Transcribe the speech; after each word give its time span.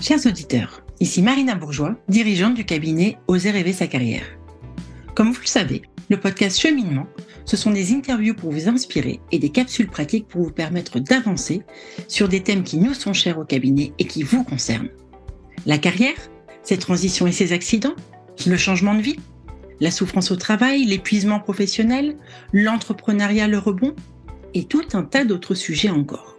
Chers 0.00 0.24
auditeurs, 0.24 0.82
ici 0.98 1.20
Marina 1.20 1.54
Bourgeois, 1.54 1.94
dirigeante 2.08 2.54
du 2.54 2.64
cabinet 2.64 3.18
Oser 3.28 3.50
rêver 3.50 3.74
sa 3.74 3.86
carrière. 3.86 4.24
Comme 5.14 5.30
vous 5.30 5.42
le 5.42 5.46
savez, 5.46 5.82
le 6.08 6.18
podcast 6.18 6.58
Cheminement, 6.58 7.06
ce 7.44 7.58
sont 7.58 7.70
des 7.70 7.92
interviews 7.92 8.34
pour 8.34 8.50
vous 8.50 8.66
inspirer 8.66 9.20
et 9.30 9.38
des 9.38 9.50
capsules 9.50 9.88
pratiques 9.88 10.26
pour 10.26 10.42
vous 10.42 10.52
permettre 10.52 11.00
d'avancer 11.00 11.62
sur 12.08 12.30
des 12.30 12.42
thèmes 12.42 12.62
qui 12.62 12.78
nous 12.78 12.94
sont 12.94 13.12
chers 13.12 13.38
au 13.38 13.44
cabinet 13.44 13.92
et 13.98 14.06
qui 14.06 14.22
vous 14.22 14.42
concernent. 14.42 14.88
La 15.66 15.76
carrière, 15.76 16.16
ses 16.62 16.78
transitions 16.78 17.26
et 17.26 17.32
ses 17.32 17.52
accidents, 17.52 17.96
le 18.46 18.56
changement 18.56 18.94
de 18.94 19.02
vie, 19.02 19.18
la 19.80 19.90
souffrance 19.90 20.30
au 20.30 20.36
travail, 20.36 20.86
l'épuisement 20.86 21.40
professionnel, 21.40 22.16
l'entrepreneuriat, 22.54 23.48
le 23.48 23.58
rebond 23.58 23.94
et 24.54 24.64
tout 24.64 24.84
un 24.92 25.02
tas 25.02 25.24
d'autres 25.24 25.54
sujets 25.54 25.90
encore. 25.90 26.36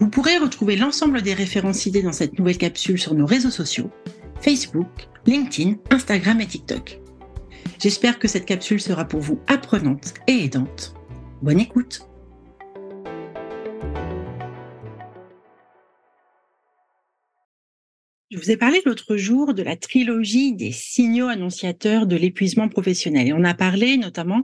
Vous 0.00 0.08
pourrez 0.08 0.38
retrouver 0.38 0.76
l'ensemble 0.76 1.22
des 1.22 1.34
références 1.34 1.86
idées 1.86 2.02
dans 2.02 2.12
cette 2.12 2.38
nouvelle 2.38 2.58
capsule 2.58 2.98
sur 2.98 3.14
nos 3.14 3.26
réseaux 3.26 3.50
sociaux, 3.50 3.90
Facebook, 4.40 5.08
LinkedIn, 5.26 5.76
Instagram 5.90 6.40
et 6.40 6.46
TikTok. 6.46 7.00
J'espère 7.80 8.18
que 8.18 8.28
cette 8.28 8.46
capsule 8.46 8.80
sera 8.80 9.04
pour 9.04 9.20
vous 9.20 9.40
apprenante 9.46 10.14
et 10.26 10.44
aidante. 10.44 10.94
Bonne 11.42 11.60
écoute 11.60 12.08
Je 18.30 18.36
vous 18.36 18.50
ai 18.50 18.58
parlé 18.58 18.82
l'autre 18.84 19.16
jour 19.16 19.54
de 19.54 19.62
la 19.62 19.76
trilogie 19.76 20.52
des 20.52 20.70
signaux 20.70 21.28
annonciateurs 21.28 22.06
de 22.06 22.14
l'épuisement 22.14 22.68
professionnel 22.68 23.28
et 23.28 23.32
on 23.32 23.42
a 23.42 23.54
parlé 23.54 23.96
notamment 23.96 24.42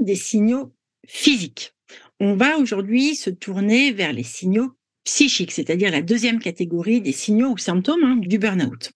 des 0.00 0.16
signaux 0.16 0.74
physiques. 1.06 1.74
On 2.22 2.34
va 2.34 2.58
aujourd'hui 2.58 3.16
se 3.16 3.30
tourner 3.30 3.92
vers 3.92 4.12
les 4.12 4.24
signaux 4.24 4.76
psychiques, 5.04 5.52
c'est-à-dire 5.52 5.90
la 5.90 6.02
deuxième 6.02 6.38
catégorie 6.38 7.00
des 7.00 7.12
signaux 7.12 7.52
ou 7.52 7.56
symptômes 7.56 8.04
hein, 8.04 8.16
du 8.16 8.38
burn-out. 8.38 8.92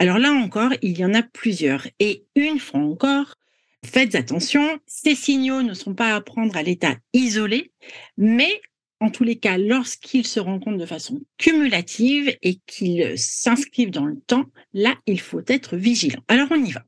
Alors 0.00 0.18
là 0.18 0.32
encore, 0.32 0.72
il 0.82 0.98
y 0.98 1.04
en 1.04 1.14
a 1.14 1.22
plusieurs. 1.22 1.86
Et 2.00 2.26
une 2.34 2.58
fois 2.58 2.80
encore, 2.80 3.36
faites 3.84 4.16
attention, 4.16 4.80
ces 4.88 5.14
signaux 5.14 5.62
ne 5.62 5.72
sont 5.72 5.94
pas 5.94 6.16
à 6.16 6.20
prendre 6.20 6.56
à 6.56 6.64
l'état 6.64 6.96
isolé, 7.12 7.72
mais 8.16 8.60
en 8.98 9.08
tous 9.08 9.22
les 9.22 9.36
cas, 9.36 9.56
lorsqu'ils 9.56 10.26
se 10.26 10.40
rencontrent 10.40 10.78
de 10.78 10.86
façon 10.86 11.20
cumulative 11.38 12.36
et 12.42 12.58
qu'ils 12.66 13.16
s'inscrivent 13.16 13.92
dans 13.92 14.06
le 14.06 14.18
temps, 14.18 14.46
là, 14.72 14.96
il 15.06 15.20
faut 15.20 15.42
être 15.46 15.76
vigilant. 15.76 16.22
Alors 16.26 16.48
on 16.50 16.64
y 16.64 16.72
va. 16.72 16.84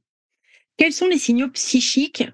Quels 0.79 0.93
sont 0.93 1.07
les 1.07 1.19
signaux 1.19 1.51
psychiques 1.51 2.25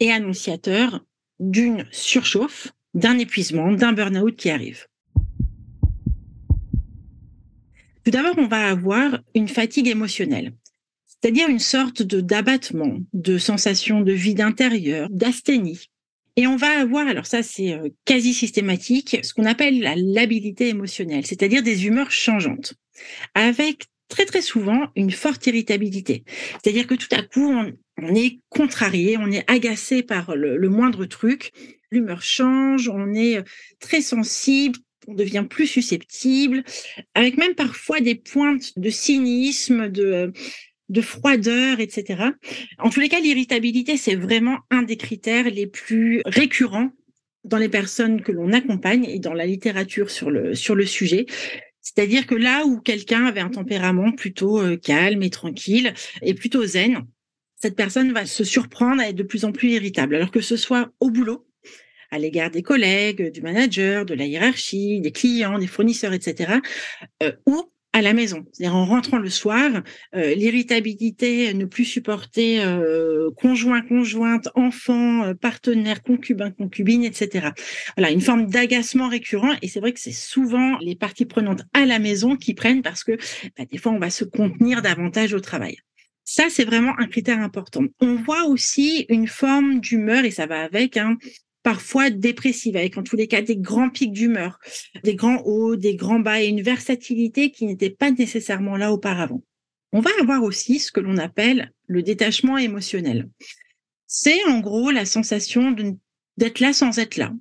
et 0.00 0.10
annonciateurs 0.10 1.04
d'une 1.38 1.86
surchauffe 1.90 2.72
d'un 2.94 3.18
épuisement, 3.18 3.72
d'un 3.72 3.92
burn-out 3.92 4.36
qui 4.36 4.50
arrive. 4.50 4.86
Tout 8.04 8.10
d'abord, 8.10 8.34
on 8.38 8.46
va 8.46 8.68
avoir 8.68 9.18
une 9.34 9.48
fatigue 9.48 9.88
émotionnelle, 9.88 10.52
c'est-à-dire 11.06 11.48
une 11.48 11.58
sorte 11.58 12.02
de 12.02 12.20
d'abattement, 12.20 12.98
de 13.14 13.38
sensation 13.38 14.02
de 14.02 14.12
vide 14.12 14.42
intérieur, 14.42 15.08
d'asthénie. 15.10 15.88
Et 16.36 16.46
on 16.46 16.56
va 16.56 16.80
avoir, 16.80 17.06
alors 17.06 17.26
ça 17.26 17.42
c'est 17.42 17.72
euh, 17.72 17.88
quasi 18.04 18.34
systématique, 18.34 19.18
ce 19.22 19.32
qu'on 19.32 19.46
appelle 19.46 19.80
la 19.80 19.94
labilité 19.96 20.68
émotionnelle, 20.68 21.24
c'est-à-dire 21.24 21.62
des 21.62 21.86
humeurs 21.86 22.10
changeantes, 22.10 22.74
avec 23.34 23.86
très 24.08 24.24
très 24.26 24.42
souvent 24.42 24.88
une 24.96 25.10
forte 25.10 25.46
irritabilité. 25.46 26.24
C'est-à-dire 26.62 26.86
que 26.86 26.94
tout 26.94 27.08
à 27.12 27.22
coup, 27.22 27.52
on, 27.98 28.14
est 28.14 28.40
contrarié, 28.48 29.16
on 29.18 29.30
est 29.30 29.48
agacé 29.50 30.02
par 30.02 30.36
le 30.36 30.68
moindre 30.68 31.06
truc, 31.06 31.52
l'humeur 31.90 32.22
change, 32.22 32.88
on 32.88 33.14
est 33.14 33.42
très 33.80 34.02
sensible, 34.02 34.78
on 35.06 35.14
devient 35.14 35.46
plus 35.48 35.66
susceptible, 35.66 36.64
avec 37.14 37.36
même 37.36 37.54
parfois 37.54 38.00
des 38.00 38.14
pointes 38.14 38.78
de 38.78 38.90
cynisme, 38.90 39.88
de, 39.88 40.32
de 40.88 41.00
froideur, 41.00 41.80
etc. 41.80 42.30
En 42.78 42.90
tous 42.90 43.00
les 43.00 43.08
cas, 43.08 43.20
l'irritabilité, 43.20 43.96
c'est 43.96 44.16
vraiment 44.16 44.58
un 44.70 44.82
des 44.82 44.96
critères 44.96 45.50
les 45.50 45.66
plus 45.66 46.22
récurrents 46.26 46.90
dans 47.44 47.58
les 47.58 47.68
personnes 47.68 48.22
que 48.22 48.32
l'on 48.32 48.52
accompagne 48.52 49.04
et 49.04 49.18
dans 49.18 49.34
la 49.34 49.46
littérature 49.46 50.10
sur 50.10 50.30
le, 50.30 50.54
sur 50.54 50.74
le 50.74 50.86
sujet. 50.86 51.26
C'est-à-dire 51.84 52.26
que 52.26 52.34
là 52.34 52.64
où 52.64 52.80
quelqu'un 52.80 53.26
avait 53.26 53.40
un 53.40 53.50
tempérament 53.50 54.10
plutôt 54.10 54.58
euh, 54.58 54.76
calme 54.76 55.22
et 55.22 55.30
tranquille 55.30 55.92
et 56.22 56.34
plutôt 56.34 56.64
zen, 56.64 57.06
cette 57.60 57.76
personne 57.76 58.12
va 58.12 58.26
se 58.26 58.42
surprendre 58.42 59.02
à 59.02 59.08
être 59.08 59.16
de 59.16 59.22
plus 59.22 59.44
en 59.44 59.52
plus 59.52 59.70
irritable. 59.70 60.16
Alors 60.16 60.30
que 60.30 60.40
ce 60.40 60.56
soit 60.56 60.90
au 60.98 61.10
boulot, 61.10 61.46
à 62.10 62.18
l'égard 62.18 62.50
des 62.50 62.62
collègues, 62.62 63.30
du 63.30 63.42
manager, 63.42 64.06
de 64.06 64.14
la 64.14 64.24
hiérarchie, 64.24 65.00
des 65.00 65.12
clients, 65.12 65.58
des 65.58 65.66
fournisseurs, 65.66 66.14
etc., 66.14 66.54
euh, 67.22 67.32
ou 67.46 67.70
à 67.94 68.02
la 68.02 68.12
maison. 68.12 68.44
C'est-à-dire 68.52 68.76
en 68.76 68.84
rentrant 68.84 69.18
le 69.18 69.30
soir, 69.30 69.70
euh, 70.14 70.34
l'irritabilité, 70.34 71.54
ne 71.54 71.64
plus 71.64 71.84
supporter 71.84 72.62
euh, 72.62 73.30
conjoint, 73.36 73.80
conjointe, 73.80 74.48
enfant, 74.54 75.32
partenaire, 75.40 76.02
concubin, 76.02 76.50
concubine, 76.50 77.04
etc. 77.04 77.50
Voilà, 77.96 78.10
une 78.10 78.20
forme 78.20 78.46
d'agacement 78.46 79.08
récurrent. 79.08 79.52
Et 79.62 79.68
c'est 79.68 79.80
vrai 79.80 79.92
que 79.92 80.00
c'est 80.00 80.12
souvent 80.12 80.76
les 80.80 80.96
parties 80.96 81.24
prenantes 81.24 81.62
à 81.72 81.86
la 81.86 82.00
maison 82.00 82.36
qui 82.36 82.52
prennent 82.52 82.82
parce 82.82 83.04
que 83.04 83.12
bah, 83.56 83.64
des 83.70 83.78
fois, 83.78 83.92
on 83.92 83.98
va 83.98 84.10
se 84.10 84.24
contenir 84.24 84.82
davantage 84.82 85.32
au 85.32 85.40
travail. 85.40 85.76
Ça, 86.24 86.44
c'est 86.48 86.64
vraiment 86.64 86.98
un 86.98 87.06
critère 87.06 87.40
important. 87.40 87.84
On 88.00 88.16
voit 88.16 88.44
aussi 88.46 89.04
une 89.08 89.28
forme 89.28 89.80
d'humeur, 89.80 90.24
et 90.24 90.30
ça 90.30 90.46
va 90.46 90.62
avec, 90.62 90.96
hein, 90.96 91.16
parfois 91.64 92.10
dépressive, 92.10 92.76
avec 92.76 92.96
en 92.96 93.02
tous 93.02 93.16
les 93.16 93.26
cas 93.26 93.42
des 93.42 93.56
grands 93.56 93.90
pics 93.90 94.12
d'humeur, 94.12 94.60
des 95.02 95.16
grands 95.16 95.42
hauts, 95.44 95.74
des 95.74 95.96
grands 95.96 96.20
bas 96.20 96.40
et 96.40 96.46
une 96.46 96.62
versatilité 96.62 97.50
qui 97.50 97.66
n'était 97.66 97.90
pas 97.90 98.12
nécessairement 98.12 98.76
là 98.76 98.92
auparavant. 98.92 99.42
On 99.92 100.00
va 100.00 100.10
avoir 100.20 100.42
aussi 100.44 100.78
ce 100.78 100.92
que 100.92 101.00
l'on 101.00 101.16
appelle 101.18 101.72
le 101.86 102.02
détachement 102.02 102.58
émotionnel. 102.58 103.28
C'est 104.06 104.44
en 104.44 104.60
gros 104.60 104.90
la 104.90 105.06
sensation 105.06 105.74
d'être 106.36 106.60
là 106.60 106.72
sans 106.72 106.98
être 106.98 107.16
là. 107.16 107.32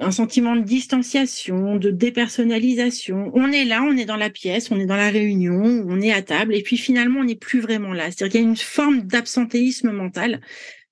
Un 0.00 0.10
sentiment 0.10 0.56
de 0.56 0.62
distanciation, 0.62 1.76
de 1.76 1.90
dépersonnalisation. 1.90 3.30
On 3.34 3.52
est 3.52 3.66
là, 3.66 3.82
on 3.82 3.96
est 3.96 4.06
dans 4.06 4.16
la 4.16 4.30
pièce, 4.30 4.70
on 4.70 4.80
est 4.80 4.86
dans 4.86 4.96
la 4.96 5.10
réunion, 5.10 5.62
on 5.62 6.00
est 6.00 6.12
à 6.12 6.22
table, 6.22 6.54
et 6.54 6.62
puis 6.62 6.78
finalement, 6.78 7.20
on 7.20 7.24
n'est 7.24 7.36
plus 7.36 7.60
vraiment 7.60 7.92
là. 7.92 8.06
C'est-à-dire 8.06 8.32
qu'il 8.32 8.40
y 8.40 8.44
a 8.44 8.48
une 8.48 8.56
forme 8.56 9.02
d'absentéisme 9.02 9.92
mental. 9.92 10.40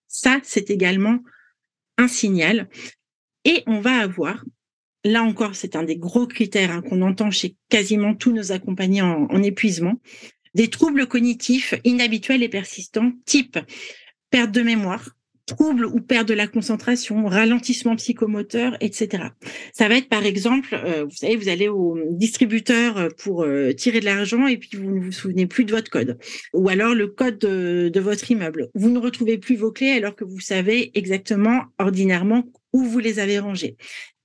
Ça, 0.06 0.38
c'est 0.44 0.70
également 0.70 1.20
un 1.98 2.08
signal. 2.08 2.68
Et 3.44 3.62
on 3.66 3.80
va 3.80 3.98
avoir, 3.98 4.44
là 5.04 5.22
encore, 5.22 5.54
c'est 5.54 5.76
un 5.76 5.82
des 5.82 5.96
gros 5.96 6.26
critères 6.26 6.70
hein, 6.70 6.82
qu'on 6.82 7.02
entend 7.02 7.30
chez 7.30 7.56
quasiment 7.68 8.14
tous 8.14 8.32
nos 8.32 8.52
accompagnants 8.52 9.28
en, 9.28 9.34
en 9.34 9.42
épuisement, 9.42 10.00
des 10.54 10.68
troubles 10.68 11.06
cognitifs 11.06 11.74
inhabituels 11.84 12.42
et 12.42 12.48
persistants, 12.48 13.12
type 13.26 13.58
perte 14.30 14.52
de 14.52 14.62
mémoire, 14.62 15.10
troubles 15.48 15.86
ou 15.86 16.00
perte 16.00 16.28
de 16.28 16.34
la 16.34 16.46
concentration, 16.46 17.26
ralentissement 17.26 17.96
psychomoteur, 17.96 18.76
etc. 18.80 19.24
Ça 19.72 19.88
va 19.88 19.96
être 19.96 20.08
par 20.08 20.24
exemple, 20.24 20.74
euh, 20.74 21.04
vous 21.04 21.16
savez, 21.16 21.36
vous 21.36 21.48
allez 21.48 21.68
au 21.68 21.98
distributeur 22.10 23.08
pour 23.18 23.42
euh, 23.42 23.72
tirer 23.72 24.00
de 24.00 24.04
l'argent 24.04 24.46
et 24.46 24.58
puis 24.58 24.70
vous 24.74 24.90
ne 24.90 25.00
vous 25.00 25.12
souvenez 25.12 25.46
plus 25.46 25.64
de 25.64 25.72
votre 25.72 25.90
code, 25.90 26.18
ou 26.52 26.68
alors 26.68 26.94
le 26.94 27.08
code 27.08 27.38
de, 27.38 28.00
votre 28.00 28.30
immeuble. 28.30 28.68
Vous 28.74 28.90
ne 28.90 28.98
retrouvez 28.98 29.38
plus 29.38 29.56
vos 29.56 29.72
clés 29.72 29.90
alors 29.90 30.14
que 30.14 30.24
vous 30.24 30.40
savez 30.40 30.92
exactement 30.94 31.62
ordinairement 31.78 32.44
où 32.72 32.84
vous 32.84 33.00
les 33.00 33.18
avez 33.18 33.40
rangées. 33.40 33.76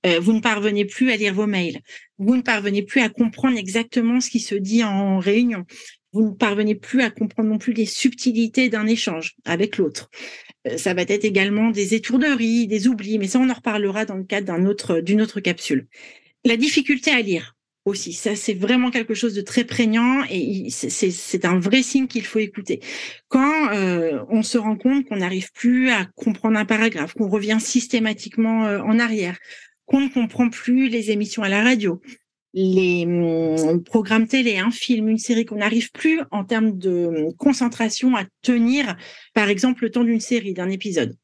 Euh, 0.06 0.20
vous 0.20 0.32
ne 0.32 0.40
parvenez 0.40 0.84
plus 0.84 1.10
à 1.10 1.16
lire 1.16 1.34
vos 1.34 1.46
mails. 1.46 1.80
Vous 2.18 2.36
ne 2.36 2.42
parvenez 2.42 2.82
plus 2.82 3.00
à 3.00 3.08
comprendre 3.08 3.58
exactement 3.58 4.20
ce 4.20 4.30
qui 4.30 4.38
se 4.38 4.54
dit 4.54 4.84
en 4.84 5.18
réunion 5.18 5.64
vous 6.14 6.28
ne 6.28 6.34
parvenez 6.34 6.76
plus 6.76 7.02
à 7.02 7.10
comprendre 7.10 7.50
non 7.50 7.58
plus 7.58 7.72
les 7.72 7.86
subtilités 7.86 8.68
d'un 8.68 8.86
échange 8.86 9.34
avec 9.44 9.76
l'autre. 9.76 10.10
Euh, 10.66 10.76
ça 10.76 10.94
va 10.94 11.02
être 11.02 11.24
également 11.24 11.70
des 11.70 11.94
étourderies, 11.94 12.66
des 12.66 12.88
oublis, 12.88 13.18
mais 13.18 13.28
ça 13.28 13.38
on 13.38 13.50
en 13.50 13.54
reparlera 13.54 14.04
dans 14.04 14.16
le 14.16 14.24
cadre 14.24 14.46
d'un 14.46 14.66
autre, 14.66 15.00
d'une 15.00 15.22
autre 15.22 15.40
capsule. 15.40 15.86
La 16.44 16.56
difficulté 16.56 17.10
à 17.10 17.20
lire 17.20 17.56
aussi, 17.84 18.14
ça 18.14 18.34
c'est 18.34 18.54
vraiment 18.54 18.90
quelque 18.90 19.12
chose 19.12 19.34
de 19.34 19.42
très 19.42 19.64
prégnant 19.64 20.22
et 20.30 20.68
c'est 20.70 21.44
un 21.44 21.58
vrai 21.58 21.82
signe 21.82 22.06
qu'il 22.06 22.24
faut 22.24 22.38
écouter. 22.38 22.80
Quand 23.28 23.72
euh, 23.72 24.24
on 24.30 24.42
se 24.42 24.56
rend 24.56 24.76
compte 24.76 25.06
qu'on 25.06 25.16
n'arrive 25.16 25.52
plus 25.52 25.90
à 25.90 26.06
comprendre 26.16 26.58
un 26.58 26.64
paragraphe, 26.64 27.12
qu'on 27.12 27.28
revient 27.28 27.58
systématiquement 27.60 28.66
euh, 28.66 28.80
en 28.80 28.98
arrière, 28.98 29.36
qu'on 29.84 30.00
ne 30.00 30.08
comprend 30.08 30.48
plus 30.48 30.88
les 30.88 31.10
émissions 31.10 31.42
à 31.42 31.50
la 31.50 31.62
radio, 31.62 32.00
les 32.54 33.04
hum, 33.04 33.82
programmes 33.82 34.28
télé, 34.28 34.58
un 34.58 34.70
film, 34.70 35.08
une 35.08 35.18
série 35.18 35.44
qu'on 35.44 35.56
n'arrive 35.56 35.90
plus 35.90 36.20
en 36.30 36.44
termes 36.44 36.78
de 36.78 37.06
hum, 37.06 37.34
concentration 37.36 38.16
à 38.16 38.24
tenir, 38.42 38.96
par 39.34 39.48
exemple, 39.48 39.82
le 39.84 39.90
temps 39.90 40.04
d'une 40.04 40.20
série, 40.20 40.54
d'un 40.54 40.70
épisode. 40.70 41.16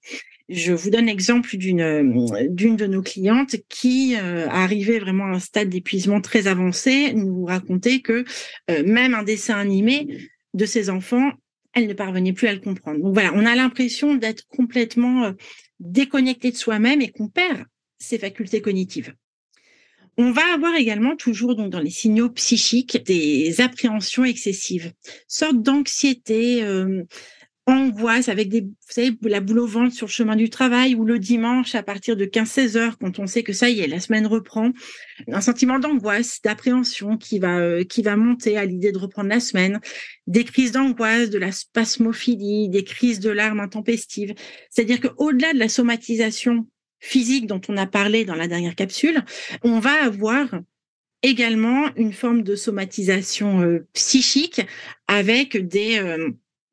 Je 0.49 0.73
vous 0.73 0.91
donne 0.91 1.07
l'exemple 1.07 1.57
d'une 1.57 1.81
hum, 1.81 2.77
de 2.77 2.87
nos 2.87 3.03
clientes 3.03 3.57
qui 3.69 4.17
euh, 4.17 4.49
arrivait 4.49 4.99
vraiment 4.99 5.27
à 5.27 5.37
un 5.37 5.39
stade 5.39 5.69
d'épuisement 5.69 6.21
très 6.21 6.49
avancé, 6.49 7.15
nous 7.15 7.45
racontait 7.45 8.01
que 8.01 8.25
euh, 8.71 8.83
même 8.85 9.15
un 9.15 9.23
dessin 9.23 9.57
animé 9.57 10.29
de 10.53 10.67
ses 10.67 10.91
enfants, 10.91 11.31
elle 11.73 11.87
ne 11.87 11.95
parvenait 11.95 12.33
plus 12.33 12.49
à 12.49 12.53
le 12.53 12.59
comprendre. 12.59 13.01
Donc 13.01 13.15
voilà, 13.15 13.31
on 13.35 13.47
a 13.47 13.55
l'impression 13.55 14.17
d'être 14.17 14.49
complètement 14.49 15.27
euh, 15.27 15.33
déconnecté 15.79 16.51
de 16.51 16.57
soi-même 16.57 17.01
et 17.01 17.13
qu'on 17.13 17.29
perd 17.29 17.65
ses 17.99 18.19
facultés 18.19 18.61
cognitives. 18.61 19.15
On 20.17 20.33
va 20.33 20.43
avoir 20.55 20.75
également 20.75 21.17
toujours 21.17 21.57
donc 21.57 21.71
dans 21.71 21.81
les 21.81 21.91
signaux 21.91 22.31
psychiques 22.31 23.03
des 23.05 23.61
appréhensions 23.61 24.25
excessives, 24.25 24.93
sorte 25.29 25.63
d'anxiété, 25.63 26.63
euh, 26.63 27.05
angoisse 27.67 28.29
avec 28.29 28.49
des, 28.49 28.63
vous 28.63 28.75
savez, 28.89 29.17
la 29.23 29.41
boule 29.41 29.61
au 29.61 29.67
ventre 29.67 29.95
sur 29.95 30.07
le 30.07 30.11
chemin 30.11 30.37
du 30.37 30.51
travail 30.51 30.95
ou 30.95 31.05
le 31.05 31.19
dimanche 31.19 31.75
à 31.75 31.83
partir 31.83 32.17
de 32.17 32.25
15-16 32.25 32.77
heures 32.77 32.99
quand 32.99 33.19
on 33.19 33.27
sait 33.27 33.43
que 33.43 33.53
ça 33.53 33.69
y 33.71 33.81
est, 33.81 33.87
la 33.87 34.01
semaine 34.01 34.27
reprend, 34.27 34.71
un 35.29 35.41
sentiment 35.41 35.79
d'angoisse, 35.79 36.41
d'appréhension 36.43 37.17
qui 37.17 37.39
va 37.39 37.59
euh, 37.59 37.85
qui 37.85 38.03
va 38.03 38.17
monter 38.17 38.57
à 38.57 38.65
l'idée 38.65 38.93
de 38.93 38.99
reprendre 38.99 39.29
la 39.29 39.41
semaine, 39.41 39.81
des 40.27 40.45
crises 40.45 40.73
d'angoisse, 40.73 41.31
de 41.31 41.39
la 41.39 41.53
spasmophilie, 41.53 42.69
des 42.69 42.85
crises 42.85 43.21
de 43.21 43.31
larmes 43.31 43.61
intempestives. 43.61 44.35
C'est-à-dire 44.71 45.01
que 45.01 45.09
au-delà 45.17 45.53
de 45.53 45.59
la 45.59 45.69
somatisation 45.69 46.67
physique 47.01 47.47
dont 47.47 47.61
on 47.69 47.77
a 47.77 47.87
parlé 47.87 48.25
dans 48.25 48.35
la 48.35 48.47
dernière 48.47 48.75
capsule, 48.75 49.25
on 49.63 49.81
va 49.81 50.05
avoir 50.05 50.47
également 51.23 51.89
une 51.97 52.13
forme 52.13 52.43
de 52.43 52.57
somatisation 52.57 53.61
euh, 53.63 53.87
psychique 53.93 54.63
avec 55.07 55.57
des 55.67 55.99
euh, 55.99 56.31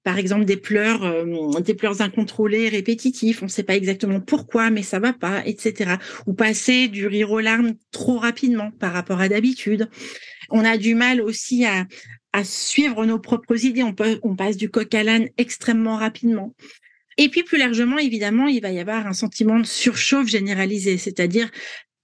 par 0.08 0.18
exemple 0.18 0.46
des 0.46 0.56
pleurs, 0.56 1.04
euh, 1.04 1.60
des 1.60 1.74
pleurs 1.74 2.00
incontrôlés, 2.00 2.70
répétitifs, 2.70 3.42
on 3.42 3.48
ne 3.48 3.52
sait 3.52 3.64
pas 3.64 3.76
exactement 3.76 4.22
pourquoi, 4.22 4.70
mais 4.70 4.82
ça 4.82 5.00
va 5.00 5.12
pas, 5.12 5.46
etc. 5.46 5.96
Ou 6.28 6.34
passer 6.34 6.88
du 6.88 7.08
rire 7.08 7.30
aux 7.32 7.42
larmes 7.42 7.74
trop 7.92 8.18
rapidement 8.18 8.72
par 8.72 8.94
rapport 8.94 9.20
à 9.20 9.28
d'habitude. 9.28 9.90
On 10.50 10.64
a 10.64 10.78
du 10.78 10.96
mal 10.96 11.20
aussi 11.20 11.66
à, 11.66 11.86
suivre 12.46 13.06
nos 13.06 13.20
propres 13.20 13.66
idées. 13.66 13.84
On 13.84 14.36
passe 14.36 14.56
du 14.56 14.70
coq 14.70 14.94
à 14.94 15.04
l'âne 15.04 15.28
extrêmement 15.38 15.98
rapidement. 15.98 16.54
Et 17.18 17.30
puis 17.30 17.44
plus 17.44 17.58
largement, 17.58 17.98
évidemment, 17.98 18.48
il 18.48 18.62
va 18.62 18.72
y 18.72 18.80
avoir 18.80 19.08
un 19.08 19.14
sentiment 19.14 19.60
de 19.60 19.66
surchauffe 19.66 20.28
généralisé, 20.28 20.98
c'est-à-dire 20.98 21.50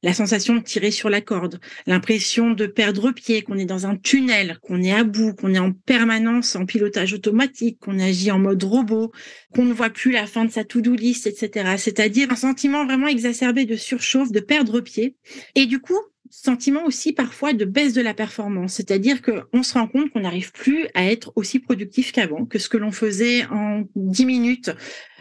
la 0.04 0.13
sensation 0.13 0.56
de 0.56 0.62
tirer 0.62 0.92
sur 0.92 1.10
la 1.10 1.21
corde, 1.21 1.60
l'impression 1.88 2.51
de 2.51 2.68
perdre 2.68 3.12
pied, 3.12 3.42
qu'on 3.42 3.57
est 3.57 3.65
dans 3.65 3.88
un 3.88 3.95
tunnel, 3.95 4.60
qu'on 4.62 4.81
est 4.83 4.92
à 4.92 5.06
bout, 5.06 5.33
qu'on 5.33 5.54
est 5.54 5.60
en 5.60 5.71
permanence 5.71 6.57
en 6.57 6.65
pilotage 6.65 7.13
automatique, 7.13 7.80
qu'on 7.80 8.00
agit 8.00 8.30
en 8.30 8.38
mode 8.38 8.63
robot, 8.63 9.13
qu'on 9.56 9.63
ne 9.63 9.74
voit 9.74 9.89
plus 9.89 10.12
la 10.12 10.27
fin 10.27 10.44
de 10.44 10.51
sa 10.51 10.65
to-do 10.65 10.94
list, 10.94 11.25
etc. 11.25 11.75
C'est-à-dire 11.77 12.30
un 12.31 12.36
sentiment 12.36 12.86
vraiment 12.86 13.07
exacerbé 13.07 13.65
de 13.65 13.77
surchauffe, 13.77 14.31
de 14.31 14.42
perdre 14.42 14.81
pied. 14.81 15.15
Et 15.56 15.65
du 15.65 15.80
coup, 15.80 16.00
sentiment 16.34 16.86
aussi 16.86 17.14
parfois 17.14 17.54
de 17.54 17.64
baisse 17.64 17.94
de 17.94 18.02
la 18.02 18.16
performance, 18.16 18.74
c'est-à-dire 18.74 19.22
qu'on 19.22 19.62
se 19.62 19.74
rend 19.76 19.88
compte 19.88 20.10
qu'on 20.12 20.22
n'arrive 20.22 20.52
plus 20.52 20.88
à 20.96 21.06
être 21.06 21.32
aussi 21.36 21.60
productif 21.60 22.12
qu'avant, 22.12 22.46
que 22.46 22.58
ce 22.58 22.70
que 22.70 22.78
l'on 22.78 22.92
faisait 22.92 23.46
en 23.46 23.84
10 23.96 24.26
minutes 24.26 24.72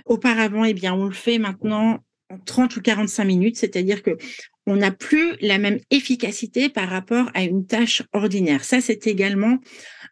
auparavant, 0.06 0.64
eh 0.64 0.75
on 0.88 1.05
le 1.05 1.12
fait 1.12 1.38
maintenant 1.38 1.99
en 2.31 2.38
30 2.38 2.76
ou 2.76 2.81
45 2.81 3.25
minutes, 3.25 3.56
c'est-à-dire 3.56 4.03
que 4.03 4.17
on 4.67 4.76
n'a 4.76 4.91
plus 4.91 5.35
la 5.41 5.59
même 5.59 5.81
efficacité 5.91 6.69
par 6.69 6.88
rapport 6.88 7.31
à 7.35 7.43
une 7.43 7.67
tâche 7.67 8.03
ordinaire. 8.12 8.64
Ça, 8.64 8.81
c'est 8.81 9.06
également 9.06 9.59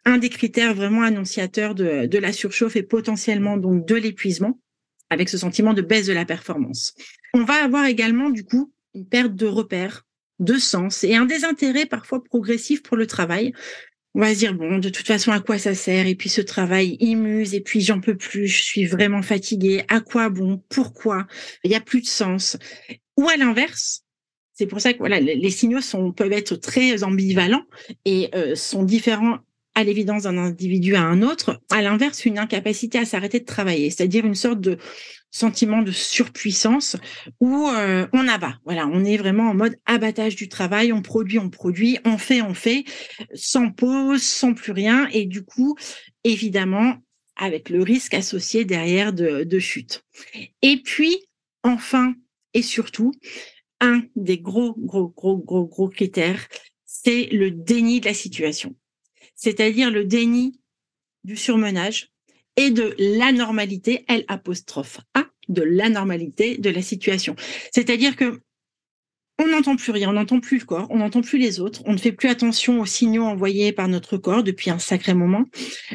un 0.05 0.17
des 0.17 0.29
critères 0.29 0.75
vraiment 0.75 1.01
annonciateurs 1.01 1.73
de, 1.73 2.05
de 2.05 2.17
la 2.19 2.31
surchauffe 2.31 2.75
et 2.75 2.83
potentiellement 2.83 3.57
donc 3.57 3.87
de 3.87 3.95
l'épuisement, 3.95 4.59
avec 5.09 5.29
ce 5.29 5.37
sentiment 5.37 5.73
de 5.73 5.81
baisse 5.81 6.05
de 6.05 6.13
la 6.13 6.25
performance. 6.25 6.93
On 7.33 7.43
va 7.43 7.63
avoir 7.63 7.85
également 7.85 8.29
du 8.29 8.43
coup 8.43 8.71
une 8.93 9.07
perte 9.07 9.35
de 9.35 9.47
repères, 9.47 10.05
de 10.41 10.57
sens 10.57 11.03
et 11.05 11.15
un 11.15 11.25
désintérêt 11.25 11.85
parfois 11.85 12.23
progressif 12.23 12.83
pour 12.83 12.97
le 12.97 13.07
travail. 13.07 13.53
On 14.13 14.19
va 14.19 14.33
se 14.33 14.39
dire 14.39 14.53
bon, 14.53 14.79
de 14.79 14.89
toute 14.89 15.07
façon, 15.07 15.31
à 15.31 15.39
quoi 15.39 15.57
ça 15.57 15.73
sert? 15.73 16.05
Et 16.05 16.15
puis 16.15 16.27
ce 16.27 16.41
travail 16.41 16.97
il 16.99 17.15
muse 17.15 17.53
et 17.55 17.61
puis 17.61 17.79
j'en 17.79 18.01
peux 18.01 18.17
plus, 18.17 18.47
je 18.47 18.61
suis 18.61 18.85
vraiment 18.85 19.21
fatiguée. 19.21 19.83
À 19.87 20.01
quoi 20.01 20.29
bon? 20.29 20.61
Pourquoi? 20.67 21.27
Il 21.63 21.69
n'y 21.69 21.77
a 21.77 21.81
plus 21.81 22.01
de 22.01 22.07
sens. 22.07 22.57
Ou 23.15 23.29
à 23.29 23.37
l'inverse, 23.37 24.03
c'est 24.53 24.67
pour 24.67 24.81
ça 24.81 24.91
que 24.93 24.97
voilà, 24.99 25.19
les 25.19 25.49
signaux 25.49 25.81
sont, 25.81 26.11
peuvent 26.11 26.33
être 26.33 26.55
très 26.55 27.03
ambivalents 27.03 27.65
et 28.03 28.29
euh, 28.35 28.55
sont 28.55 28.83
différents 28.83 29.39
à 29.75 29.83
l'évidence 29.83 30.23
d'un 30.23 30.37
individu 30.37 30.95
à 30.95 31.01
un 31.01 31.21
autre. 31.21 31.61
À 31.69 31.81
l'inverse, 31.81 32.25
une 32.25 32.39
incapacité 32.39 32.97
à 32.97 33.05
s'arrêter 33.05 33.39
de 33.39 33.45
travailler, 33.45 33.89
c'est-à-dire 33.89 34.25
une 34.25 34.35
sorte 34.35 34.59
de 34.59 34.77
sentiment 35.29 35.81
de 35.81 35.91
surpuissance 35.91 36.97
où 37.39 37.67
euh, 37.69 38.05
on 38.11 38.27
abat. 38.27 38.57
Voilà, 38.65 38.87
on 38.87 39.05
est 39.05 39.17
vraiment 39.17 39.49
en 39.49 39.53
mode 39.53 39.77
abattage 39.85 40.35
du 40.35 40.49
travail, 40.49 40.91
on 40.91 41.01
produit, 41.01 41.39
on 41.39 41.49
produit, 41.49 41.97
on 42.03 42.17
fait, 42.17 42.41
on 42.41 42.53
fait, 42.53 42.83
sans 43.33 43.71
pause, 43.71 44.21
sans 44.21 44.53
plus 44.53 44.73
rien, 44.73 45.07
et 45.13 45.25
du 45.25 45.43
coup, 45.43 45.77
évidemment, 46.25 46.95
avec 47.37 47.69
le 47.69 47.81
risque 47.81 48.13
associé 48.13 48.65
derrière 48.65 49.13
de, 49.13 49.45
de 49.45 49.59
chute. 49.59 50.03
Et 50.61 50.81
puis, 50.83 51.15
enfin 51.63 52.13
et 52.53 52.61
surtout, 52.61 53.13
un 53.79 54.03
des 54.15 54.37
gros, 54.37 54.75
gros, 54.77 55.09
gros, 55.09 55.37
gros, 55.37 55.65
gros 55.65 55.89
critères, 55.89 56.47
c'est 56.85 57.27
le 57.31 57.51
déni 57.51 58.01
de 58.01 58.05
la 58.05 58.13
situation. 58.13 58.75
C'est-à-dire 59.41 59.89
le 59.89 60.05
déni 60.05 60.59
du 61.23 61.35
surmenage 61.35 62.11
et 62.57 62.69
de 62.69 62.95
l'anormalité, 62.99 64.05
L 64.07 64.23
apostrophe 64.27 64.99
A, 65.15 65.25
de 65.49 65.63
l'anormalité 65.63 66.57
de 66.57 66.69
la 66.69 66.83
situation. 66.83 67.35
C'est-à-dire 67.71 68.15
que 68.15 68.39
on 69.39 69.47
n'entend 69.47 69.75
plus 69.75 69.91
rien, 69.91 70.09
on 70.09 70.13
n'entend 70.13 70.39
plus 70.39 70.59
le 70.59 70.65
corps, 70.65 70.85
on 70.91 70.97
n'entend 70.97 71.21
plus 71.21 71.39
les 71.39 71.59
autres, 71.59 71.81
on 71.85 71.93
ne 71.93 71.97
fait 71.97 72.11
plus 72.11 72.29
attention 72.29 72.79
aux 72.79 72.85
signaux 72.85 73.23
envoyés 73.23 73.71
par 73.71 73.87
notre 73.87 74.17
corps 74.17 74.43
depuis 74.43 74.69
un 74.69 74.77
sacré 74.77 75.15
moment. 75.15 75.45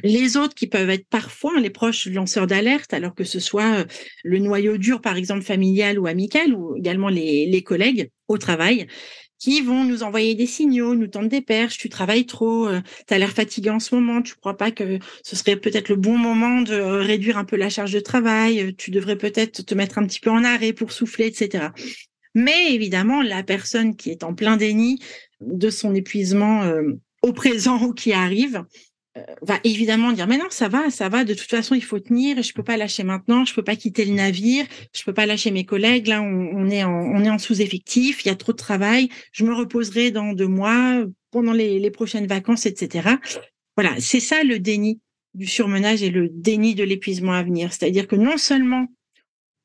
Les 0.02 0.36
autres 0.36 0.54
qui 0.54 0.66
peuvent 0.66 0.90
être 0.90 1.06
parfois 1.08 1.60
les 1.60 1.70
proches 1.70 2.08
lanceurs 2.08 2.48
d'alerte, 2.48 2.92
alors 2.92 3.14
que 3.14 3.22
ce 3.22 3.38
soit 3.38 3.82
euh, 3.82 3.84
le 4.24 4.40
noyau 4.40 4.78
dur, 4.78 5.00
par 5.00 5.16
exemple 5.16 5.42
familial 5.42 6.00
ou 6.00 6.08
amical, 6.08 6.54
ou 6.54 6.76
également 6.76 7.08
les, 7.08 7.46
les 7.46 7.62
collègues 7.62 8.10
au 8.26 8.36
travail, 8.36 8.88
qui 9.38 9.60
vont 9.60 9.84
nous 9.84 10.02
envoyer 10.02 10.34
des 10.34 10.46
signaux, 10.46 10.94
nous 10.94 11.06
tendre 11.06 11.28
des 11.28 11.42
perches, 11.42 11.78
tu 11.78 11.88
travailles 11.88 12.26
trop, 12.26 12.66
euh, 12.66 12.80
tu 13.06 13.14
as 13.14 13.18
l'air 13.18 13.30
fatigué 13.30 13.70
en 13.70 13.80
ce 13.80 13.94
moment, 13.94 14.22
tu 14.22 14.34
crois 14.34 14.56
pas 14.56 14.70
que 14.70 14.98
ce 15.22 15.36
serait 15.36 15.56
peut-être 15.56 15.88
le 15.88 15.96
bon 15.96 16.16
moment 16.16 16.62
de 16.62 16.74
réduire 16.74 17.36
un 17.38 17.44
peu 17.44 17.56
la 17.56 17.68
charge 17.68 17.92
de 17.92 18.00
travail, 18.00 18.60
euh, 18.60 18.72
tu 18.76 18.90
devrais 18.90 19.16
peut-être 19.16 19.64
te 19.64 19.74
mettre 19.74 19.98
un 19.98 20.06
petit 20.06 20.20
peu 20.20 20.30
en 20.30 20.44
arrêt 20.44 20.72
pour 20.72 20.92
souffler, 20.92 21.26
etc. 21.26 21.68
Mais 22.34 22.74
évidemment, 22.74 23.22
la 23.22 23.42
personne 23.42 23.96
qui 23.96 24.10
est 24.10 24.22
en 24.22 24.34
plein 24.34 24.58
déni 24.58 25.00
de 25.40 25.70
son 25.70 25.94
épuisement 25.94 26.62
euh, 26.64 26.92
au 27.22 27.32
présent 27.32 27.82
ou 27.82 27.92
qui 27.92 28.12
arrive 28.12 28.56
euh, 28.56 28.62
va 29.42 29.58
évidemment 29.64 30.12
dire 30.12 30.26
mais 30.26 30.38
non 30.38 30.46
ça 30.50 30.68
va 30.68 30.90
ça 30.90 31.08
va 31.08 31.24
de 31.24 31.34
toute 31.34 31.50
façon 31.50 31.74
il 31.74 31.84
faut 31.84 31.98
tenir 31.98 32.42
je 32.42 32.52
peux 32.52 32.62
pas 32.62 32.76
lâcher 32.76 33.02
maintenant 33.02 33.44
je 33.44 33.54
peux 33.54 33.62
pas 33.62 33.76
quitter 33.76 34.04
le 34.04 34.12
navire 34.12 34.66
je 34.94 35.02
peux 35.04 35.14
pas 35.14 35.26
lâcher 35.26 35.50
mes 35.50 35.64
collègues 35.64 36.08
là 36.08 36.22
on, 36.22 36.68
est 36.68 36.84
en 36.84 37.26
en 37.26 37.38
sous-effectif 37.38 38.24
il 38.24 38.28
y 38.28 38.30
a 38.30 38.36
trop 38.36 38.52
de 38.52 38.58
travail 38.58 39.08
je 39.32 39.44
me 39.44 39.54
reposerai 39.54 40.10
dans 40.10 40.32
deux 40.32 40.48
mois 40.48 41.04
pendant 41.30 41.52
les, 41.52 41.78
les 41.78 41.90
prochaines 41.90 42.26
vacances 42.26 42.66
etc 42.66 43.16
voilà 43.76 43.94
c'est 43.98 44.20
ça 44.20 44.42
le 44.42 44.58
déni 44.58 45.00
du 45.36 45.46
surmenage 45.46 46.02
et 46.02 46.10
le 46.10 46.28
déni 46.28 46.74
de 46.74 46.82
l'épuisement 46.82 47.32
à 47.32 47.42
venir. 47.42 47.72
C'est-à-dire 47.72 48.08
que 48.08 48.16
non 48.16 48.38
seulement 48.38 48.86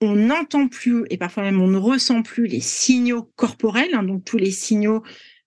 on 0.01 0.15
n'entend 0.15 0.67
plus 0.67 1.05
et 1.09 1.17
parfois 1.17 1.43
même 1.43 1.61
on 1.61 1.67
ne 1.67 1.77
ressent 1.77 2.23
plus 2.23 2.45
les 2.47 2.59
signaux 2.59 3.31
corporels, 3.35 3.93
hein, 3.93 4.03
donc 4.03 4.25
tous 4.25 4.37
les 4.37 4.51
signaux 4.51 5.01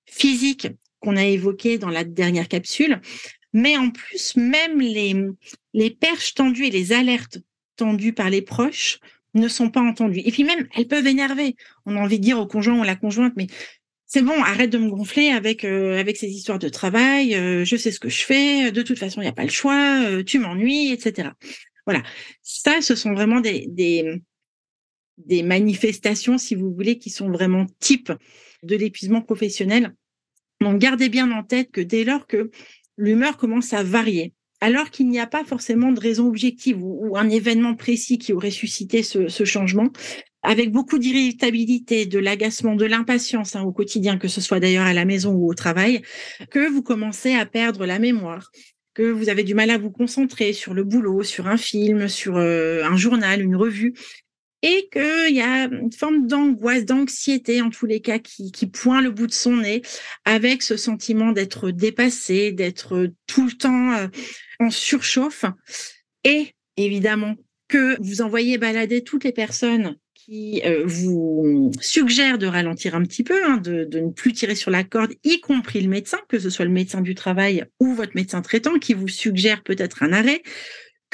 physiques 0.06 0.68
qu'on 1.00 1.16
a 1.16 1.24
évoqués 1.24 1.76
dans 1.76 1.90
la 1.90 2.04
dernière 2.04 2.48
capsule, 2.48 3.00
mais 3.54 3.78
en 3.78 3.90
plus 3.90 4.36
même 4.36 4.80
les, 4.80 5.14
les 5.72 5.90
perches 5.90 6.34
tendues 6.34 6.66
et 6.66 6.70
les 6.70 6.92
alertes 6.92 7.38
tendues 7.76 8.12
par 8.12 8.28
les 8.28 8.42
proches 8.42 8.98
ne 9.32 9.48
sont 9.48 9.70
pas 9.70 9.80
entendues. 9.80 10.22
Et 10.24 10.30
puis 10.30 10.44
même, 10.44 10.68
elles 10.76 10.86
peuvent 10.86 11.06
énerver. 11.06 11.56
On 11.86 11.96
a 11.96 12.00
envie 12.00 12.18
de 12.18 12.24
dire 12.24 12.38
au 12.38 12.46
conjoint 12.46 12.78
ou 12.78 12.82
à 12.82 12.86
la 12.86 12.96
conjointe, 12.96 13.32
mais 13.36 13.46
c'est 14.06 14.22
bon, 14.22 14.40
arrête 14.42 14.70
de 14.70 14.78
me 14.78 14.90
gonfler 14.90 15.30
avec 15.30 15.64
euh, 15.64 15.98
avec 15.98 16.16
ces 16.16 16.28
histoires 16.28 16.58
de 16.58 16.68
travail. 16.68 17.34
Euh, 17.34 17.64
je 17.64 17.76
sais 17.76 17.90
ce 17.90 17.98
que 17.98 18.08
je 18.08 18.24
fais. 18.24 18.70
De 18.70 18.82
toute 18.82 18.98
façon, 18.98 19.20
il 19.22 19.24
n'y 19.24 19.30
a 19.30 19.32
pas 19.32 19.44
le 19.44 19.50
choix. 19.50 20.02
Euh, 20.04 20.22
tu 20.22 20.38
m'ennuies, 20.38 20.92
etc. 20.92 21.30
Voilà. 21.86 22.02
Ça, 22.42 22.80
ce 22.80 22.94
sont 22.94 23.12
vraiment 23.12 23.40
des, 23.40 23.66
des 23.68 24.20
des 25.18 25.42
manifestations, 25.42 26.38
si 26.38 26.54
vous 26.54 26.72
voulez, 26.72 26.98
qui 26.98 27.10
sont 27.10 27.30
vraiment 27.30 27.66
types 27.78 28.12
de 28.64 28.76
l'épuisement 28.76 29.22
professionnel. 29.22 29.94
Donc, 30.60 30.78
gardez 30.78 31.08
bien 31.08 31.30
en 31.30 31.42
tête 31.42 31.70
que 31.70 31.80
dès 31.80 32.04
lors 32.04 32.26
que 32.26 32.50
l'humeur 32.96 33.36
commence 33.36 33.72
à 33.72 33.82
varier, 33.82 34.32
alors 34.60 34.90
qu'il 34.90 35.08
n'y 35.08 35.20
a 35.20 35.26
pas 35.26 35.44
forcément 35.44 35.92
de 35.92 36.00
raison 36.00 36.26
objective 36.26 36.82
ou, 36.82 37.16
un 37.16 37.28
événement 37.28 37.74
précis 37.74 38.18
qui 38.18 38.32
aurait 38.32 38.50
suscité 38.50 39.02
ce, 39.02 39.44
changement, 39.44 39.90
avec 40.42 40.72
beaucoup 40.72 40.98
d'irritabilité, 40.98 42.06
de 42.06 42.18
l'agacement, 42.18 42.74
de 42.74 42.84
l'impatience 42.84 43.56
hein, 43.56 43.62
au 43.62 43.72
quotidien, 43.72 44.18
que 44.18 44.28
ce 44.28 44.40
soit 44.40 44.60
d'ailleurs 44.60 44.86
à 44.86 44.92
la 44.92 45.04
maison 45.04 45.32
ou 45.32 45.50
au 45.50 45.54
travail, 45.54 46.02
que 46.50 46.68
vous 46.70 46.82
commencez 46.82 47.34
à 47.34 47.46
perdre 47.46 47.86
la 47.86 47.98
mémoire, 47.98 48.50
que 48.94 49.02
vous 49.02 49.28
avez 49.28 49.42
du 49.42 49.54
mal 49.54 49.70
à 49.70 49.78
vous 49.78 49.90
concentrer 49.90 50.52
sur 50.52 50.72
le 50.72 50.84
boulot, 50.84 51.22
sur 51.22 51.48
un 51.48 51.56
film, 51.56 52.08
sur 52.08 52.36
euh, 52.36 52.84
un 52.84 52.96
journal, 52.96 53.42
une 53.42 53.56
revue, 53.56 53.94
et 54.64 54.88
qu'il 54.90 55.36
y 55.36 55.42
a 55.42 55.64
une 55.64 55.92
forme 55.92 56.26
d'angoisse, 56.26 56.86
d'anxiété 56.86 57.60
en 57.60 57.68
tous 57.68 57.84
les 57.84 58.00
cas 58.00 58.18
qui, 58.18 58.50
pointe 58.66 59.04
le 59.04 59.10
bout 59.10 59.26
de 59.26 59.32
son 59.32 59.58
nez 59.58 59.82
avec 60.24 60.62
ce 60.62 60.78
sentiment 60.78 61.32
d'être 61.32 61.70
dépassé, 61.70 62.50
d'être 62.50 63.10
tout 63.26 63.44
le 63.44 63.52
temps 63.52 63.92
euh, 63.92 64.06
en 64.60 64.70
surchauffe. 64.70 65.44
Et 66.24 66.54
évidemment 66.78 67.34
que 67.68 68.00
vous 68.00 68.22
envoyez 68.22 68.56
balader 68.56 69.04
toutes 69.04 69.24
les 69.24 69.32
personnes 69.32 69.96
qui 70.14 70.62
euh, 70.64 70.84
vous 70.86 71.70
suggère 71.82 72.38
de 72.38 72.46
ralentir 72.46 72.94
un 72.94 73.02
petit 73.02 73.22
peu, 73.22 73.44
hein, 73.44 73.58
de, 73.58 73.86
ne 73.92 74.12
plus 74.12 74.32
tirer 74.32 74.54
sur 74.54 74.70
la 74.70 74.82
corde, 74.82 75.12
y 75.24 75.40
compris 75.40 75.82
le 75.82 75.90
médecin, 75.90 76.18
que 76.30 76.38
ce 76.38 76.48
soit 76.48 76.64
le 76.64 76.70
médecin 76.70 77.02
du 77.02 77.14
travail 77.14 77.66
ou 77.80 77.92
votre 77.92 78.12
médecin 78.14 78.40
traitant, 78.40 78.78
qui 78.78 78.94
vous 78.94 79.08
suggère 79.08 79.62
peut-être 79.62 80.02
un 80.02 80.14
arrêt 80.14 80.40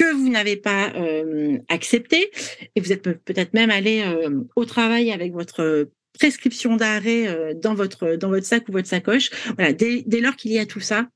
que 0.00 0.14
vous 0.14 0.30
n'avez 0.30 0.57
pas 0.57 0.95
euh, 0.95 1.59
accepté, 1.69 2.30
et 2.75 2.80
vous 2.80 2.90
êtes 2.90 3.02
peut-être 3.02 3.52
même 3.52 3.71
allé 3.71 4.00
euh, 4.00 4.45
au 4.57 4.64
travail 4.64 5.12
avec 5.12 5.33
votre 5.33 5.90
prescription 6.19 6.76
d'arrêt 6.76 7.28
euh, 7.28 7.52
dans 7.52 7.75
votre 7.75 8.16
dans 8.16 8.30
votre 8.30 8.47
sac 8.47 8.66
ou 8.71 8.73
votre 8.73 8.88
sacoche. 8.88 9.28
Voilà, 9.59 9.75
dès, 9.75 10.02
dès 10.07 10.21
lors 10.21 10.37
qu'il 10.37 10.52
y 10.52 10.59
a 10.59 10.64
tout 10.64 10.80
ça, 10.80 11.07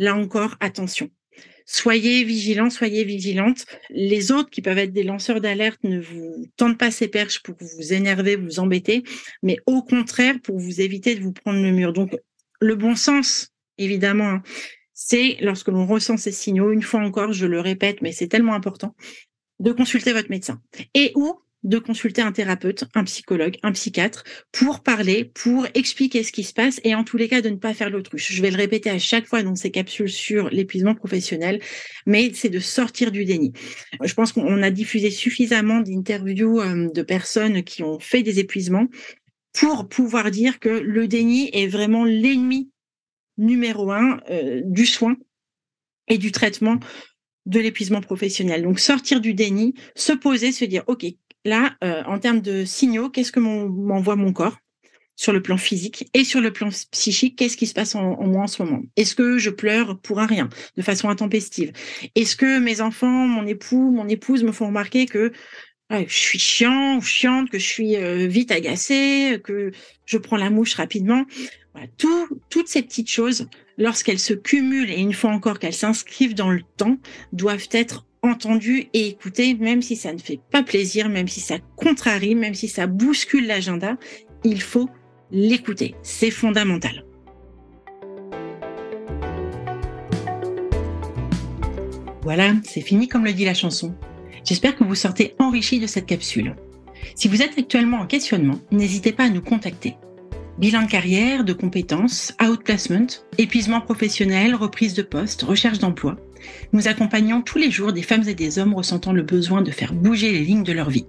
là 0.00 0.16
encore, 0.16 0.56
attention 0.58 1.10
soyez 1.66 2.24
vigilants, 2.24 2.68
soyez 2.68 3.04
vigilantes. 3.04 3.64
Les 3.88 4.32
autres 4.32 4.50
qui 4.50 4.60
peuvent 4.60 4.76
être 4.76 4.92
des 4.92 5.02
lanceurs 5.02 5.40
d'alerte 5.40 5.82
ne 5.82 5.98
vous 5.98 6.46
tentent 6.56 6.76
pas 6.76 6.90
ces 6.90 7.08
perches 7.08 7.42
pour 7.42 7.54
vous 7.58 7.92
énerver, 7.94 8.36
vous 8.36 8.58
embêter, 8.58 9.02
mais 9.42 9.56
au 9.64 9.82
contraire 9.82 10.34
pour 10.42 10.58
vous 10.58 10.82
éviter 10.82 11.14
de 11.14 11.22
vous 11.22 11.32
prendre 11.32 11.62
le 11.62 11.70
mur. 11.70 11.94
Donc, 11.94 12.14
le 12.60 12.74
bon 12.74 12.96
sens, 12.96 13.48
évidemment, 13.78 14.28
hein, 14.28 14.42
c'est 14.94 15.36
lorsque 15.40 15.68
l'on 15.68 15.86
ressent 15.86 16.16
ces 16.16 16.32
signaux, 16.32 16.72
une 16.72 16.82
fois 16.82 17.00
encore, 17.00 17.32
je 17.32 17.46
le 17.46 17.60
répète, 17.60 18.00
mais 18.00 18.12
c'est 18.12 18.28
tellement 18.28 18.54
important, 18.54 18.94
de 19.58 19.72
consulter 19.72 20.12
votre 20.12 20.30
médecin. 20.30 20.60
Et 20.94 21.12
ou 21.14 21.40
de 21.64 21.78
consulter 21.78 22.22
un 22.22 22.30
thérapeute, 22.30 22.84
un 22.94 23.04
psychologue, 23.04 23.56
un 23.62 23.72
psychiatre 23.72 24.22
pour 24.52 24.82
parler, 24.82 25.24
pour 25.24 25.66
expliquer 25.74 26.22
ce 26.22 26.30
qui 26.30 26.44
se 26.44 26.52
passe 26.52 26.78
et 26.84 26.94
en 26.94 27.04
tous 27.04 27.16
les 27.16 27.26
cas 27.26 27.40
de 27.40 27.48
ne 27.48 27.56
pas 27.56 27.72
faire 27.72 27.90
l'autruche. 27.90 28.32
Je 28.32 28.42
vais 28.42 28.50
le 28.50 28.56
répéter 28.56 28.90
à 28.90 28.98
chaque 28.98 29.26
fois 29.26 29.42
dans 29.42 29.54
ces 29.54 29.70
capsules 29.70 30.10
sur 30.10 30.50
l'épuisement 30.50 30.94
professionnel, 30.94 31.60
mais 32.06 32.30
c'est 32.34 32.50
de 32.50 32.60
sortir 32.60 33.10
du 33.10 33.24
déni. 33.24 33.52
Je 34.02 34.14
pense 34.14 34.32
qu'on 34.32 34.62
a 34.62 34.70
diffusé 34.70 35.10
suffisamment 35.10 35.80
d'interviews 35.80 36.60
euh, 36.60 36.90
de 36.90 37.02
personnes 37.02 37.64
qui 37.64 37.82
ont 37.82 37.98
fait 37.98 38.22
des 38.22 38.38
épuisements 38.38 38.88
pour 39.54 39.88
pouvoir 39.88 40.30
dire 40.30 40.58
que 40.58 40.68
le 40.68 41.08
déni 41.08 41.48
est 41.52 41.68
vraiment 41.68 42.04
l'ennemi 42.04 42.70
numéro 43.38 43.90
un 43.90 44.20
euh, 44.30 44.62
du 44.64 44.86
soin 44.86 45.16
et 46.08 46.18
du 46.18 46.32
traitement 46.32 46.78
de 47.46 47.60
l'épuisement 47.60 48.00
professionnel. 48.00 48.62
Donc 48.62 48.80
sortir 48.80 49.20
du 49.20 49.34
déni, 49.34 49.74
se 49.94 50.12
poser, 50.12 50.52
se 50.52 50.64
dire, 50.64 50.82
OK, 50.86 51.04
là, 51.44 51.76
euh, 51.84 52.02
en 52.06 52.18
termes 52.18 52.40
de 52.40 52.64
signaux, 52.64 53.10
qu'est-ce 53.10 53.32
que 53.32 53.40
m'envoie 53.40 54.16
mon 54.16 54.32
corps 54.32 54.56
sur 55.16 55.32
le 55.32 55.40
plan 55.40 55.56
physique 55.56 56.08
et 56.12 56.24
sur 56.24 56.40
le 56.40 56.52
plan 56.52 56.70
psychique, 56.90 57.36
qu'est-ce 57.36 57.56
qui 57.56 57.66
se 57.66 57.74
passe 57.74 57.94
en, 57.94 58.16
moi 58.26 58.42
en 58.42 58.46
ce 58.46 58.62
moment? 58.62 58.82
Est-ce 58.96 59.14
que 59.14 59.38
je 59.38 59.50
pleure 59.50 60.00
pour 60.00 60.18
un 60.18 60.26
rien, 60.26 60.48
de 60.76 60.82
façon 60.82 61.08
intempestive? 61.08 61.72
Est-ce 62.14 62.34
que 62.34 62.58
mes 62.58 62.80
enfants, 62.80 63.06
mon 63.06 63.46
époux, 63.46 63.92
mon 63.92 64.08
épouse 64.08 64.42
me 64.42 64.52
font 64.52 64.66
remarquer 64.66 65.06
que 65.06 65.32
ah, 65.90 66.02
je 66.06 66.14
suis 66.14 66.38
chiant 66.38 66.96
ou 66.96 67.02
chiante, 67.02 67.50
que 67.50 67.58
je 67.58 67.66
suis 67.66 67.96
euh, 67.96 68.26
vite 68.26 68.50
agacée, 68.50 69.40
que 69.44 69.70
je 70.06 70.18
prends 70.18 70.36
la 70.36 70.50
mouche 70.50 70.74
rapidement? 70.74 71.24
Voilà, 71.74 71.88
tout, 71.98 72.33
ces 72.74 72.82
petites 72.82 73.10
choses, 73.10 73.46
lorsqu'elles 73.78 74.18
se 74.18 74.34
cumulent 74.34 74.90
et 74.90 74.98
une 74.98 75.12
fois 75.12 75.30
encore 75.30 75.60
qu'elles 75.60 75.72
s'inscrivent 75.72 76.34
dans 76.34 76.50
le 76.50 76.62
temps, 76.76 76.98
doivent 77.32 77.68
être 77.70 78.04
entendu 78.22 78.88
et 78.92 79.06
écouté, 79.06 79.54
même 79.54 79.80
si 79.80 79.94
ça 79.94 80.12
ne 80.12 80.18
fait 80.18 80.40
pas 80.50 80.64
plaisir, 80.64 81.08
même 81.08 81.28
si 81.28 81.38
ça 81.38 81.58
contrarie, 81.76 82.34
même 82.34 82.54
si 82.54 82.66
ça 82.66 82.88
bouscule 82.88 83.46
l'agenda, 83.46 83.96
il 84.42 84.60
faut 84.60 84.88
l'écouter. 85.30 85.94
C'est 86.02 86.32
fondamental. 86.32 87.04
Voilà, 92.22 92.54
c'est 92.64 92.80
fini 92.80 93.06
comme 93.06 93.24
le 93.24 93.34
dit 93.34 93.44
la 93.44 93.54
chanson. 93.54 93.94
J'espère 94.44 94.74
que 94.74 94.82
vous 94.82 94.96
sortez 94.96 95.36
enrichi 95.38 95.78
de 95.78 95.86
cette 95.86 96.06
capsule. 96.06 96.56
Si 97.14 97.28
vous 97.28 97.40
êtes 97.40 97.56
actuellement 97.56 97.98
en 97.98 98.06
questionnement, 98.06 98.58
n'hésitez 98.72 99.12
pas 99.12 99.26
à 99.26 99.30
nous 99.30 99.42
contacter. 99.42 99.96
Bilan 100.58 100.82
de 100.82 100.90
carrière, 100.90 101.44
de 101.44 101.52
compétences, 101.52 102.32
outplacement, 102.40 103.06
épuisement 103.38 103.80
professionnel, 103.80 104.54
reprise 104.54 104.94
de 104.94 105.02
poste, 105.02 105.42
recherche 105.42 105.80
d'emploi. 105.80 106.16
Nous 106.72 106.86
accompagnons 106.86 107.42
tous 107.42 107.58
les 107.58 107.72
jours 107.72 107.92
des 107.92 108.02
femmes 108.02 108.28
et 108.28 108.34
des 108.34 108.58
hommes 108.60 108.74
ressentant 108.74 109.12
le 109.12 109.22
besoin 109.22 109.62
de 109.62 109.72
faire 109.72 109.92
bouger 109.92 110.30
les 110.30 110.44
lignes 110.44 110.62
de 110.62 110.72
leur 110.72 110.90
vie. 110.90 111.06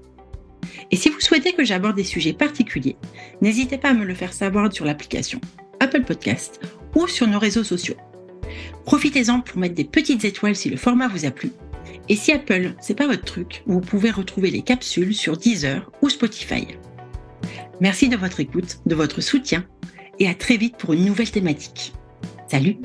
Et 0.90 0.96
si 0.96 1.10
vous 1.10 1.20
souhaitez 1.20 1.54
que 1.54 1.64
j'aborde 1.64 1.96
des 1.96 2.04
sujets 2.04 2.34
particuliers, 2.34 2.96
n'hésitez 3.42 3.78
pas 3.78 3.90
à 3.90 3.94
me 3.94 4.06
le 4.06 4.16
faire 4.16 4.34
savoir 4.34 4.74
sur 4.74 4.86
l'application 4.86 5.40
Apple 5.80 6.04
Podcast 6.04 6.60
ou 6.96 7.08
sur 7.08 7.28
nos 7.28 7.40
réseaux 7.40 7.64
sociaux. 7.64 7.98
Profitez-en 8.86 9.42
pour 9.42 9.60
mettre 9.60 9.76
des 9.76 9.84
petites 9.84 10.26
étoiles 10.26 10.56
si 10.56 10.70
le 10.70 10.78
format 10.78 11.08
vous 11.08 11.26
a 11.26 11.32
plu. 11.32 11.52
Et 12.10 12.16
si 12.16 12.32
Apple, 12.32 12.74
c'est 12.82 12.96
pas 12.96 13.08
votre 13.08 13.26
truc, 13.26 13.64
vous 13.68 13.82
pouvez 13.82 14.10
retrouver 14.10 14.50
les 14.50 14.62
capsules 14.64 15.16
sur 15.16 15.38
Deezer 15.38 15.92
ou 16.02 16.10
Spotify. 16.10 16.68
Merci 17.82 18.10
de 18.10 18.16
votre 18.16 18.40
écoute, 18.40 18.80
de 18.86 18.96
votre 18.96 19.22
soutien 19.22 19.66
et 20.20 20.28
à 20.28 20.34
très 20.34 20.58
vite 20.58 20.78
pour 20.78 20.94
une 20.94 21.06
nouvelle 21.06 21.32
thématique. 21.32 21.94
Salut 22.48 22.78